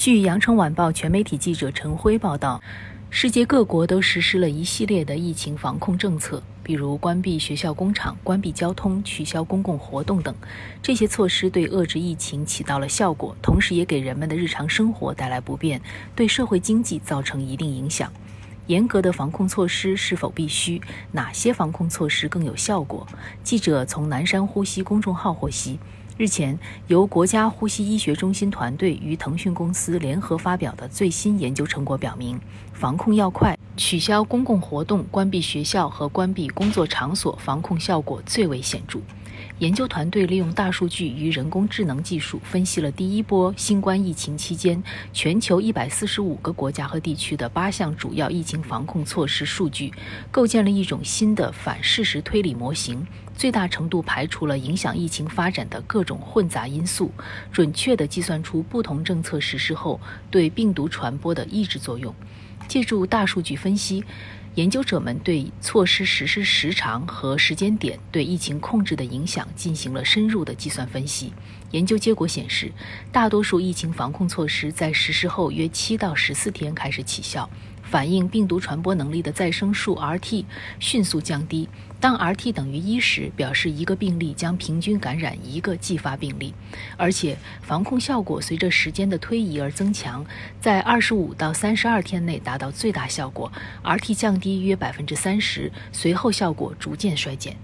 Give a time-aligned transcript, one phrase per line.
[0.00, 2.58] 据羊城晚报全媒体记者陈辉报道，
[3.10, 10.34] 世界各国都实施了一系列的疫情防控政策，比如关闭学校、工厂、关闭交通、取消公共活动等。
[10.80, 15.78] 这些措施对遏制疫情起到了效果，同时也给人们的日常生活带来不便，
[16.16, 18.10] 对社会经济造成一定影响。
[18.68, 20.80] 严格的防控措施是否必须？
[21.12, 23.06] 哪些防控措施更有效果？
[23.44, 25.78] 记者从南山呼吸公众号获悉。
[26.20, 26.58] 日前，
[26.88, 32.38] 由国家呼吸医学中心团队与腾讯公司联合发表的最新研究成果表明，
[32.74, 38.98] 防控要快，取消公共活动、关闭学校和关闭工作场所，防控效果最为显著。
[39.60, 49.92] 研究团队利用大数据与人工智能技术，分析了第一波新冠疫情期间全球一百四十五个国家和地区的八项主要疫情防控措施数据，
[50.30, 57.10] 构建了一种新的反事实推理模型，最大程度排除了影响疫情发展的各种混杂因素，
[57.52, 60.00] 准确地计算出不同政策实施后
[60.30, 62.14] 对病毒传播的抑制作用。
[62.66, 64.02] 借助大数据分析。
[64.56, 71.32] 研究者们对措施实施时长和时间点对疫情控制的影响进行了深入的计算分析。
[71.70, 72.72] 研究结果显示，
[73.12, 77.48] 大多数疫情防控措施在实施后约七到十四天开始起效。
[77.90, 80.44] 反映病毒传播能力的再生数 Rt
[80.78, 81.68] 迅速降低。
[81.98, 86.54] 当 Rt 等于一时，表示一个病例将平均感染一个继发病例，
[86.96, 90.24] 而且防控效果随着时间的推移而增强，
[90.60, 93.50] 在二十五到三十二天内达到最大效果
[93.82, 97.56] ，Rt 降低约百分之三十，随后效果逐渐衰减。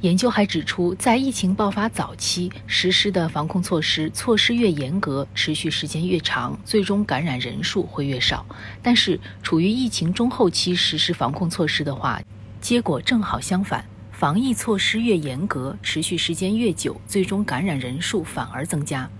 [0.00, 8.46] 研究还指出，在疫情爆发早期实施的防控措施，措施越严格，持续时间越长，最终感染人数会越少。
[8.82, 12.18] 但是，处于疫情中后期实施防控措施的话，
[12.62, 19.10] 结果正好相反，防疫措施越严格，持续时间越久，最终感染人数反而增加。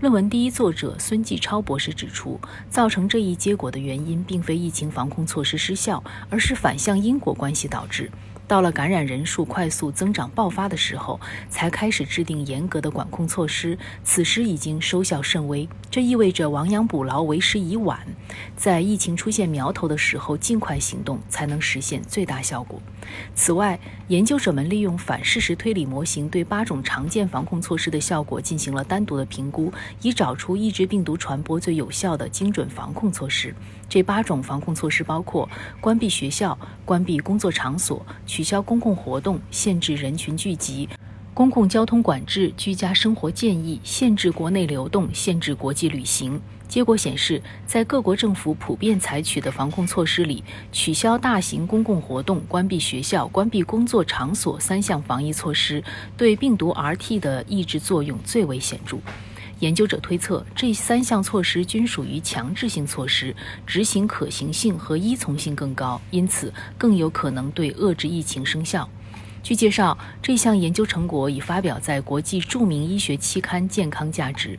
[0.00, 8.10] 论文第一作者孙继超博士指出，造成这一结果的原因，并非疫情防控措施失效，而是反向因果关系导致。
[8.50, 15.68] 到了感染人数快速增长爆发的时候，才开始制定严格的管控措施，此时已经收效甚微。
[15.88, 18.04] 这意味着亡羊补牢为时已晚，
[18.56, 22.82] 在疫情出现苗头的时候尽快行动，才能实现最大效果。
[23.36, 23.78] 此外，
[24.08, 29.72] 研究者们利用反事实推理模型，对八种常见防控措施的效果进行了单独的评估，
[30.02, 33.54] 以找出抑制病毒传播最有效的精准防控措施。
[33.88, 35.48] 这八种防控措施包括
[35.80, 38.06] 关闭学校、关闭工作场所、
[38.40, 40.88] 取消公共活动、限制人群聚集、
[41.34, 46.40] 公共交通管制、居家生活建议、限制国内流动、限制国际旅行。
[46.66, 50.42] 结果显示，在各国政府普遍采取的防控措施里，
[50.72, 55.84] 取消大型公共活动、关闭学校、关闭工作场所三项防疫措施
[56.16, 58.96] 对病毒 Rt 的抑制作用最为显著。
[59.60, 63.34] 研究者推测，这三项措施均属于强制性措施，
[63.66, 68.88] 执行可行性和依从性更高，因此更有可能对遏制疫情生效。
[69.42, 74.50] 据介绍，这项研究成果已发表在国际著名医学期刊《健康价值》。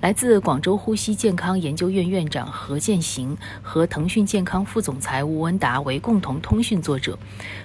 [0.00, 7.18] 来自广州呼吸健康研究院院长何建行和腾讯健康副总裁吴文达为共同通讯作者，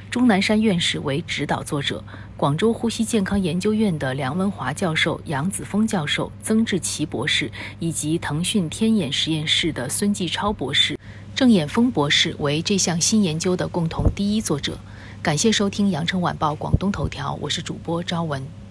[0.10, 2.04] 钟南山院士为指导作者，
[2.36, 11.00] 广州呼吸健康研究院的梁文华教授、杨子峰教授、曾志奇博士以及腾讯天眼实验室的孙继超博士、
[11.36, 14.76] 郑衍峰博士为这项新研究的共同第一作者。
[15.24, 18.63] 感谢收听《羊城晚报广东头条》，我是主播朝文。